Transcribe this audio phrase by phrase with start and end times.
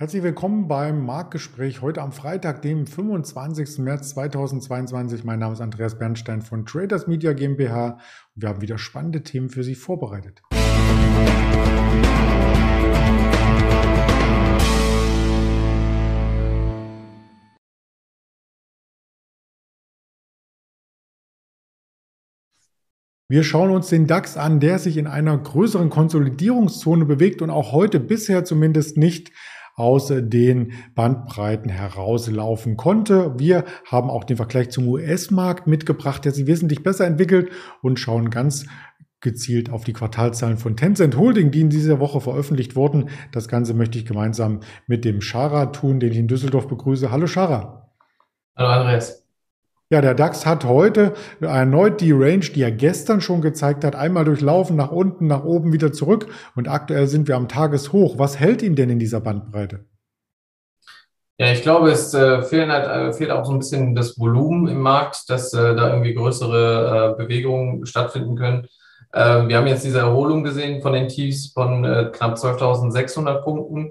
[0.00, 3.80] Herzlich willkommen beim Marktgespräch heute am Freitag, dem 25.
[3.80, 5.24] März 2022.
[5.24, 7.98] Mein Name ist Andreas Bernstein von Traders Media GmbH
[8.34, 10.40] und wir haben wieder spannende Themen für Sie vorbereitet.
[23.28, 27.72] Wir schauen uns den DAX an, der sich in einer größeren Konsolidierungszone bewegt und auch
[27.72, 29.30] heute bisher zumindest nicht
[29.80, 33.34] aus den Bandbreiten herauslaufen konnte.
[33.38, 38.28] Wir haben auch den Vergleich zum US-Markt mitgebracht, der sich wesentlich besser entwickelt und schauen
[38.28, 38.66] ganz
[39.20, 43.10] gezielt auf die Quartalzahlen von Tencent Holding, die in dieser Woche veröffentlicht wurden.
[43.32, 47.10] Das Ganze möchte ich gemeinsam mit dem Schara tun, den ich in Düsseldorf begrüße.
[47.10, 47.90] Hallo Schara.
[48.56, 49.19] Hallo Andreas.
[49.92, 54.24] Ja, der DAX hat heute erneut die Range, die er gestern schon gezeigt hat, einmal
[54.24, 56.28] durchlaufen, nach unten, nach oben, wieder zurück.
[56.54, 58.16] Und aktuell sind wir am Tageshoch.
[58.16, 59.86] Was hält ihn denn in dieser Bandbreite?
[61.38, 64.68] Ja, ich glaube, es äh, fehlen halt, äh, fehlt auch so ein bisschen das Volumen
[64.68, 68.68] im Markt, dass äh, da irgendwie größere äh, Bewegungen stattfinden können.
[69.12, 73.90] Ähm, wir haben jetzt diese Erholung gesehen von den Tiefs von äh, knapp 12.600 Punkten.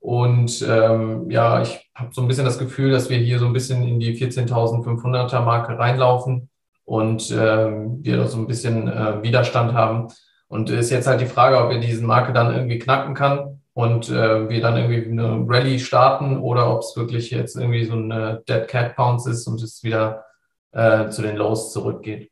[0.00, 3.52] Und ähm, ja, ich habe so ein bisschen das Gefühl, dass wir hier so ein
[3.52, 6.50] bisschen in die 14.500er Marke reinlaufen
[6.84, 10.08] und ähm, wir so ein bisschen äh, Widerstand haben.
[10.46, 14.08] Und ist jetzt halt die Frage, ob wir diesen Marke dann irgendwie knacken kann und
[14.08, 18.42] äh, wir dann irgendwie eine Rallye starten oder ob es wirklich jetzt irgendwie so eine
[18.48, 20.24] Dead Cat Pounce ist und es wieder
[20.72, 22.30] äh, zu den Lows zurückgeht.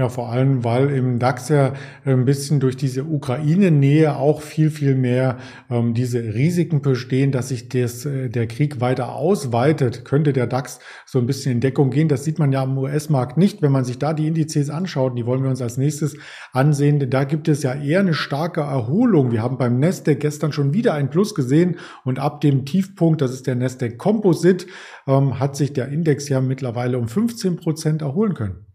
[0.00, 1.74] Ja, vor allem, weil im DAX ja
[2.06, 5.36] ein bisschen durch diese Ukraine-Nähe auch viel, viel mehr
[5.68, 10.78] ähm, diese Risiken bestehen, dass sich das, äh, der Krieg weiter ausweitet, könnte der DAX
[11.04, 12.08] so ein bisschen in Deckung gehen.
[12.08, 13.60] Das sieht man ja am US-Markt nicht.
[13.60, 16.16] Wenn man sich da die Indizes anschaut, die wollen wir uns als nächstes
[16.54, 19.32] ansehen, da gibt es ja eher eine starke Erholung.
[19.32, 23.34] Wir haben beim Nasdaq gestern schon wieder ein Plus gesehen und ab dem Tiefpunkt, das
[23.34, 24.64] ist der Nasdaq Composite,
[25.06, 28.69] ähm, hat sich der Index ja mittlerweile um 15 Prozent erholen können.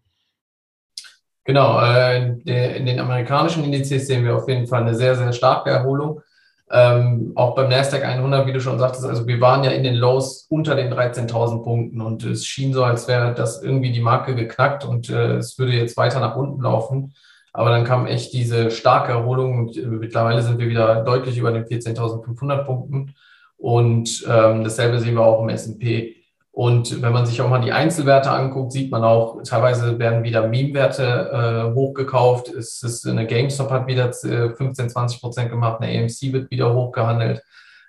[1.45, 2.33] Genau, äh,
[2.77, 6.21] in den amerikanischen Indizes sehen wir auf jeden Fall eine sehr, sehr starke Erholung.
[6.71, 9.93] Ähm, auch beim Nasdaq 100, wie du schon sagtest, also wir waren ja in den
[9.93, 14.33] Lows unter den 13.000 Punkten und es schien so, als wäre das irgendwie die Marke
[14.33, 17.13] geknackt und äh, es würde jetzt weiter nach unten laufen.
[17.53, 21.51] Aber dann kam echt diese starke Erholung und äh, mittlerweile sind wir wieder deutlich über
[21.51, 23.13] den 14.500 Punkten
[23.57, 26.15] und ähm, dasselbe sehen wir auch im S&P.
[26.55, 30.47] Und wenn man sich auch mal die Einzelwerte anguckt, sieht man auch, teilweise werden wieder
[30.47, 32.47] Meme-Werte äh, hochgekauft.
[32.47, 37.43] Es ist eine GameStop hat wieder 15, 20 Prozent gemacht, eine AMC wird wieder hochgehandelt.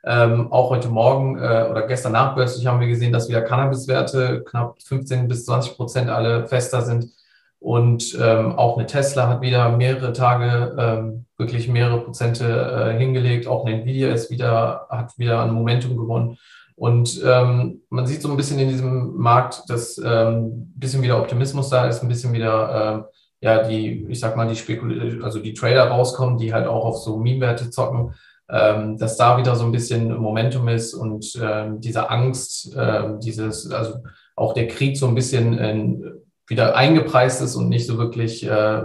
[0.05, 4.83] Ähm, auch heute Morgen äh, oder gestern nachbörslich haben wir gesehen, dass wieder Cannabis-Werte knapp
[4.83, 7.13] 15 bis 20 Prozent alle fester sind.
[7.61, 13.47] Und ähm, auch eine Tesla hat wieder mehrere Tage ähm, wirklich mehrere Prozente äh, hingelegt.
[13.47, 16.37] Auch eine Nvidia ist wieder, hat wieder an Momentum gewonnen.
[16.77, 21.19] Und ähm, man sieht so ein bisschen in diesem Markt, dass ähm, ein bisschen wieder
[21.19, 23.09] Optimismus da ist, ein bisschen wieder,
[23.41, 26.85] äh, ja, die, ich sag mal, die Spekul also die Trader rauskommen, die halt auch
[26.85, 28.15] auf so Meme-Werte zocken,
[28.51, 33.71] ähm, dass da wieder so ein bisschen Momentum ist und ähm, diese Angst, äh, dieses,
[33.71, 33.95] also
[34.37, 36.05] auch der Krieg so ein bisschen in,
[36.47, 38.83] wieder eingepreist ist und nicht so wirklich, äh,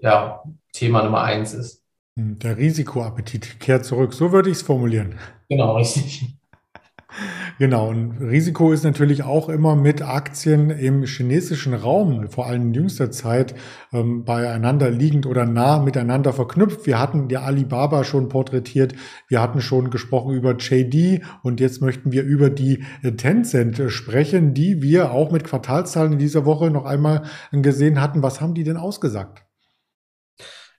[0.00, 0.42] ja,
[0.72, 1.82] Thema Nummer eins ist.
[2.14, 5.16] Der Risikoappetit kehrt zurück, so würde ich es formulieren.
[5.48, 6.37] Genau, richtig.
[7.58, 12.74] Genau, und Risiko ist natürlich auch immer mit Aktien im chinesischen Raum, vor allem in
[12.74, 13.54] jüngster Zeit,
[13.92, 16.86] ähm, beieinander liegend oder nah miteinander verknüpft.
[16.86, 18.94] Wir hatten die Alibaba schon porträtiert,
[19.26, 24.54] wir hatten schon gesprochen über JD und jetzt möchten wir über die äh, Tencent sprechen,
[24.54, 28.22] die wir auch mit Quartalszahlen in dieser Woche noch einmal gesehen hatten.
[28.22, 29.47] Was haben die denn ausgesagt?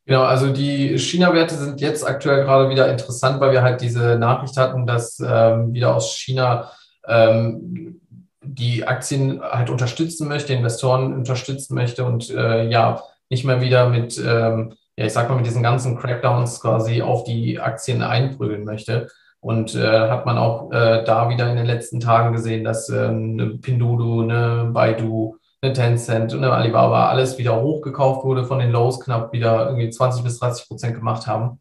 [0.10, 4.58] Genau, also die China-Werte sind jetzt aktuell gerade wieder interessant, weil wir halt diese Nachricht
[4.58, 6.72] hatten, dass ähm, wieder aus China
[7.08, 8.02] ähm,
[8.42, 14.18] die Aktien halt unterstützen möchte, Investoren unterstützen möchte und äh, ja, nicht mehr wieder mit,
[14.18, 19.10] ähm, ja, ich sag mal, mit diesen ganzen Crackdowns quasi auf die Aktien einprügeln möchte.
[19.42, 23.10] Und äh, hat man auch äh, da wieder in den letzten Tagen gesehen, dass äh,
[23.10, 28.72] eine Pinduoduo, eine Baidu, eine Tencent und eine Alibaba alles wieder hochgekauft wurde, von den
[28.72, 31.60] Lows knapp wieder irgendwie 20 bis 30 Prozent gemacht haben.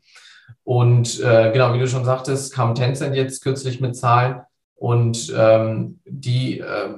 [0.65, 4.43] Und äh, genau, wie du schon sagtest, kam Tencent jetzt kürzlich mit Zahlen
[4.77, 6.95] und ähm, die, äh,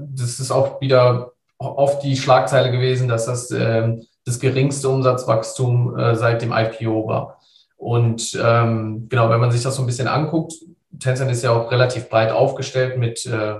[0.00, 6.14] das ist auch wieder oft die Schlagzeile gewesen, dass das äh, das geringste Umsatzwachstum äh,
[6.14, 7.40] seit dem IPO war.
[7.76, 10.52] Und ähm, genau, wenn man sich das so ein bisschen anguckt,
[11.00, 13.54] Tencent ist ja auch relativ breit aufgestellt mit äh,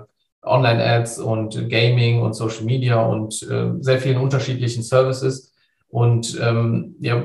[0.48, 5.52] Online-Ads und Gaming und Social Media und äh, sehr vielen unterschiedlichen Services.
[5.88, 7.22] Und ähm, ja,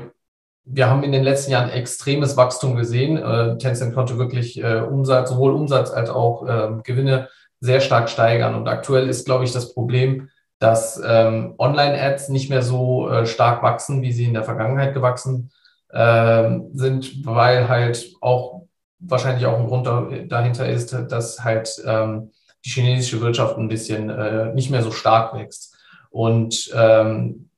[0.64, 3.16] wir haben in den letzten Jahren extremes Wachstum gesehen.
[3.18, 7.28] Äh, Tencent konnte wirklich äh, Umsatz, sowohl Umsatz als auch äh, Gewinne
[7.60, 8.54] sehr stark steigern.
[8.54, 10.28] Und aktuell ist, glaube ich, das Problem,
[10.58, 15.50] dass ähm, Online-Ads nicht mehr so äh, stark wachsen, wie sie in der Vergangenheit gewachsen
[15.92, 18.62] ähm, sind, weil halt auch
[18.98, 19.86] wahrscheinlich auch ein Grund
[20.30, 22.30] dahinter ist, dass halt ähm,
[22.64, 25.76] die chinesische Wirtschaft ein bisschen äh, nicht mehr so stark wächst.
[26.10, 27.50] Und ähm,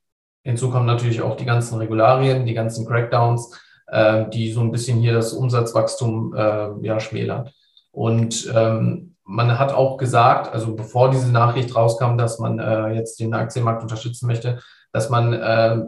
[0.47, 3.50] Hinzu kommen natürlich auch die ganzen Regularien, die ganzen Crackdowns,
[3.88, 7.50] äh, die so ein bisschen hier das Umsatzwachstum äh, ja, schmälern.
[7.91, 13.19] Und ähm, man hat auch gesagt, also bevor diese Nachricht rauskam, dass man äh, jetzt
[13.19, 14.61] den Aktienmarkt unterstützen möchte,
[14.93, 15.82] dass man äh,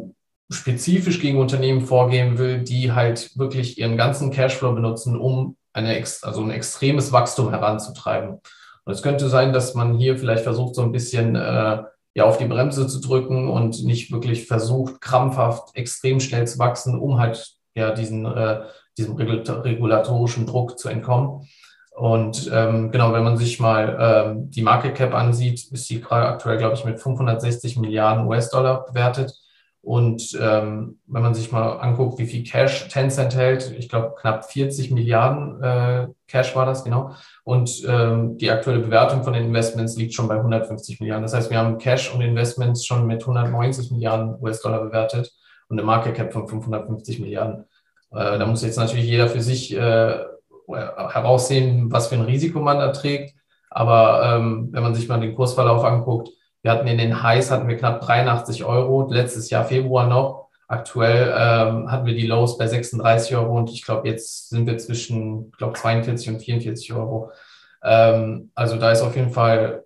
[0.50, 6.42] spezifisch gegen Unternehmen vorgehen will, die halt wirklich ihren ganzen Cashflow benutzen, um eine, also
[6.42, 8.40] ein extremes Wachstum heranzutreiben.
[8.88, 11.82] Und es könnte sein, dass man hier vielleicht versucht, so ein bisschen äh,
[12.14, 16.98] ja auf die Bremse zu drücken und nicht wirklich versucht, krampfhaft extrem schnell zu wachsen,
[16.98, 18.62] um halt ja diesen, äh,
[18.96, 21.46] diesem regulatorischen Druck zu entkommen.
[21.94, 26.26] Und ähm, genau, wenn man sich mal ähm, die Market Cap ansieht, ist sie gerade
[26.26, 29.34] aktuell, glaube ich, mit 560 Milliarden US-Dollar bewertet.
[29.88, 34.44] Und ähm, wenn man sich mal anguckt, wie viel Cash Tencent hält, ich glaube knapp
[34.44, 37.12] 40 Milliarden äh, Cash war das, genau.
[37.42, 41.22] Und ähm, die aktuelle Bewertung von den Investments liegt schon bei 150 Milliarden.
[41.22, 45.32] Das heißt, wir haben Cash und Investments schon mit 190 Milliarden US-Dollar bewertet
[45.70, 47.64] und eine Market Cap von 550 Milliarden.
[48.10, 50.18] Äh, da muss jetzt natürlich jeder für sich äh,
[50.68, 53.36] heraussehen, was für ein Risiko man da trägt.
[53.70, 56.28] Aber ähm, wenn man sich mal den Kursverlauf anguckt,
[56.62, 60.48] wir hatten in den Highs hatten wir knapp 83 Euro, letztes Jahr Februar noch.
[60.66, 64.76] Aktuell ähm, hatten wir die Lows bei 36 Euro und ich glaube, jetzt sind wir
[64.76, 67.30] zwischen, ich glaube, 42 und 44 Euro.
[67.82, 69.84] Ähm, also da ist auf jeden Fall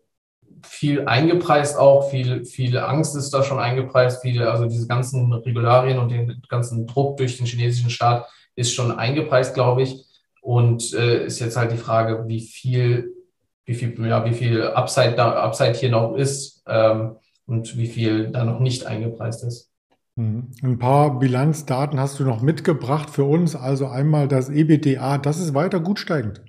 [0.64, 5.98] viel eingepreist auch, viel, viel Angst ist da schon eingepreist, viele, also diese ganzen Regularien
[5.98, 10.04] und den ganzen Druck durch den chinesischen Staat ist schon eingepreist, glaube ich.
[10.40, 13.12] Und äh, ist jetzt halt die Frage, wie viel
[13.64, 17.16] wie viel, ja, wie viel Upside, da, Upside hier noch ist ähm,
[17.46, 19.70] und wie viel da noch nicht eingepreist ist.
[20.16, 20.50] Mhm.
[20.62, 23.56] Ein paar Bilanzdaten hast du noch mitgebracht für uns.
[23.56, 26.42] Also einmal das EBTA, das ist weiter gut steigend.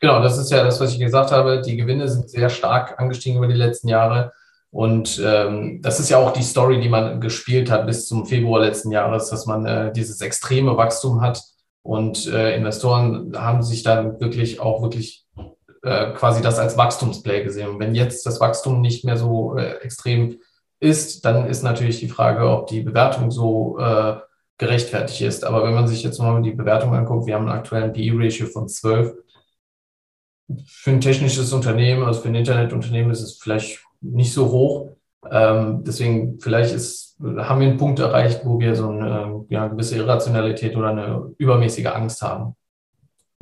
[0.00, 1.62] Genau, das ist ja das, was ich gesagt habe.
[1.62, 4.32] Die Gewinne sind sehr stark angestiegen über die letzten Jahre.
[4.70, 8.60] Und ähm, das ist ja auch die Story, die man gespielt hat bis zum Februar
[8.60, 11.42] letzten Jahres, dass man äh, dieses extreme Wachstum hat.
[11.82, 15.24] Und äh, Investoren haben sich dann wirklich auch wirklich
[15.82, 17.70] äh, quasi das als Wachstumsplay gesehen.
[17.70, 20.38] Und wenn jetzt das Wachstum nicht mehr so äh, extrem
[20.78, 24.16] ist, dann ist natürlich die Frage, ob die Bewertung so äh,
[24.58, 25.44] gerechtfertigt ist.
[25.44, 28.68] Aber wenn man sich jetzt mal die Bewertung anguckt, wir haben einen aktuellen PE-Ratio von
[28.68, 29.14] 12.
[30.66, 34.90] Für ein technisches Unternehmen, also für ein Internetunternehmen ist es vielleicht nicht so hoch.
[35.30, 39.70] Ähm, deswegen vielleicht ist, haben wir einen Punkt erreicht, wo wir so eine, ja, eine
[39.70, 42.54] gewisse Irrationalität oder eine übermäßige Angst haben.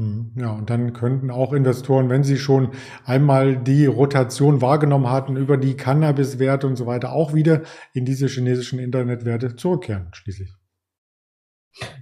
[0.00, 2.70] Hm, ja, und dann könnten auch Investoren, wenn sie schon
[3.04, 7.62] einmal die Rotation wahrgenommen hatten über die Cannabis-Werte und so weiter, auch wieder
[7.94, 10.50] in diese chinesischen Internetwerte zurückkehren, schließlich.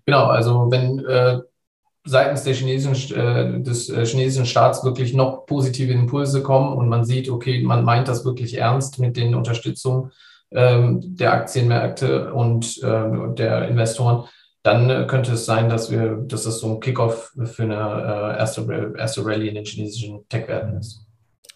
[0.04, 1.40] Genau, also wenn äh,
[2.04, 7.04] seitens der chinesischen, äh, des äh, chinesischen Staats wirklich noch positive Impulse kommen und man
[7.04, 10.12] sieht, okay, man meint das wirklich ernst mit den Unterstützungen
[10.52, 14.24] ähm, der Aktienmärkte und äh, der Investoren,
[14.66, 18.38] dann äh, könnte es sein, dass wir, dass das so ein Kickoff für eine äh,
[18.38, 21.05] erste, erste Rallye in den chinesischen Tech-Werten ist.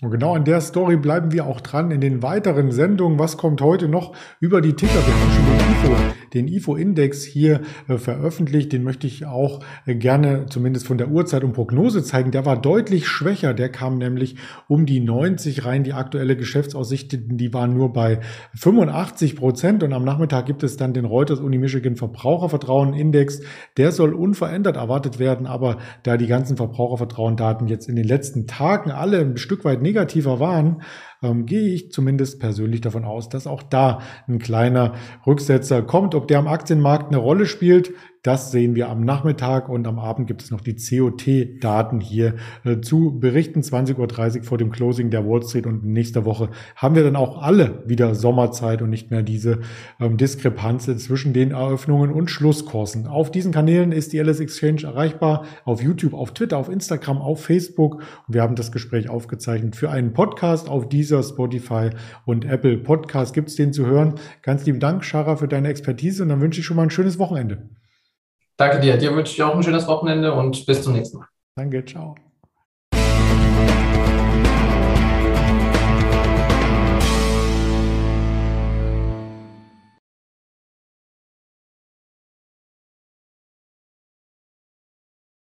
[0.03, 3.19] Und genau an der Story bleiben wir auch dran in den weiteren Sendungen.
[3.19, 4.95] Was kommt heute noch über die Ticker?
[4.95, 8.73] Wir haben schon den IFO, den IFO-Index hier äh, veröffentlicht.
[8.73, 12.31] Den möchte ich auch äh, gerne zumindest von der Uhrzeit und Prognose zeigen.
[12.31, 13.53] Der war deutlich schwächer.
[13.53, 14.37] Der kam nämlich
[14.69, 15.85] um die 90 rein.
[15.85, 18.21] Die aktuelle Geschäftsaussichten, die waren nur bei
[18.55, 19.83] 85 Prozent.
[19.83, 23.43] Und am Nachmittag gibt es dann den Reuters Uni Michigan Verbrauchervertrauen Index.
[23.77, 25.47] Der soll unverändert erwartet werden.
[25.47, 30.41] Aber da die ganzen Verbrauchervertrauen-Daten jetzt in den letzten Tagen alle ein Stück weit negativer
[30.41, 30.83] waren,
[31.23, 34.95] ähm, gehe ich zumindest persönlich davon aus, dass auch da ein kleiner
[35.27, 36.15] Rücksetzer kommt.
[36.15, 40.27] Ob der am Aktienmarkt eine Rolle spielt, das sehen wir am Nachmittag und am Abend
[40.27, 42.35] gibt es noch die COT-Daten hier
[42.65, 43.63] äh, zu berichten.
[43.63, 47.41] 20.30 Uhr vor dem Closing der Wall Street und nächste Woche haben wir dann auch
[47.41, 49.61] alle wieder Sommerzeit und nicht mehr diese
[49.99, 53.07] ähm, Diskrepanz zwischen den Eröffnungen und Schlusskursen.
[53.07, 55.47] Auf diesen Kanälen ist die LS Exchange erreichbar.
[55.65, 58.03] Auf YouTube, auf Twitter, auf Instagram, auf Facebook.
[58.29, 61.91] Und wir haben das Gespräch aufgezeichnet für einen Podcast auf dieser Spotify
[62.27, 63.33] und Apple Podcast.
[63.33, 64.17] Gibt es den zu hören?
[64.43, 67.19] Ganz lieben Dank, Shara, für deine Expertise und dann wünsche ich schon mal ein schönes
[67.19, 67.71] Wochenende.
[68.61, 68.99] Danke dir.
[68.99, 71.29] Dir wünsche ich auch ein schönes Wochenende und bis zum nächsten Mal.
[71.57, 72.15] Danke, ciao.